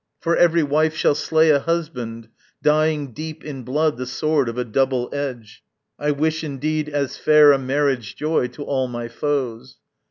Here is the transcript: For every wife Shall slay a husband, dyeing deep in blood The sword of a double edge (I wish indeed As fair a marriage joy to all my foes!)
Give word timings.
For 0.19 0.35
every 0.35 0.63
wife 0.63 0.95
Shall 0.95 1.13
slay 1.13 1.51
a 1.51 1.59
husband, 1.59 2.27
dyeing 2.63 3.13
deep 3.13 3.43
in 3.45 3.61
blood 3.61 3.97
The 3.97 4.07
sword 4.07 4.49
of 4.49 4.57
a 4.57 4.63
double 4.65 5.11
edge 5.13 5.61
(I 5.99 6.09
wish 6.09 6.43
indeed 6.43 6.89
As 6.89 7.17
fair 7.17 7.51
a 7.51 7.59
marriage 7.59 8.15
joy 8.15 8.47
to 8.47 8.63
all 8.63 8.87
my 8.87 9.07
foes!) 9.07 9.77